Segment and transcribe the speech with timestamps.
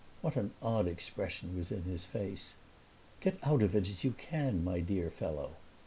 [0.23, 2.55] What an odd expression was in his face!
[3.19, 5.51] "Get out of it as you can, my dear fellow!"